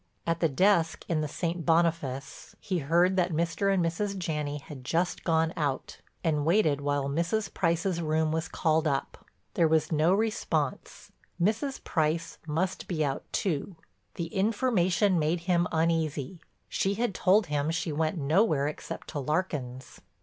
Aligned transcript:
At 0.25 0.39
the 0.39 0.49
desk 0.49 1.05
in 1.07 1.21
the 1.21 1.27
St. 1.27 1.63
Boniface 1.63 2.55
he 2.59 2.79
heard 2.79 3.17
that 3.17 3.31
Mr. 3.31 3.71
and 3.71 3.85
Mrs. 3.85 4.17
Janney 4.17 4.57
had 4.57 4.83
just 4.83 5.23
gone 5.23 5.53
out, 5.55 5.99
and 6.23 6.43
waited 6.43 6.81
while 6.81 7.07
Mrs. 7.07 7.53
Price's 7.53 8.01
room 8.01 8.31
was 8.31 8.47
called 8.47 8.87
up. 8.87 9.23
There 9.53 9.67
was 9.67 9.91
no 9.91 10.11
response; 10.11 11.11
Mrs. 11.39 11.83
Price 11.83 12.39
must 12.47 12.87
be 12.87 13.05
out 13.05 13.31
too. 13.31 13.75
The 14.15 14.33
information 14.33 15.19
made 15.19 15.41
him 15.41 15.67
uneasy; 15.71 16.39
she 16.67 16.95
had 16.95 17.13
told 17.13 17.45
him 17.45 17.69
she 17.69 17.91
went 17.91 18.17
nowhere 18.17 18.67
except 18.67 19.09
to 19.09 19.19
Larkin's. 19.19 20.01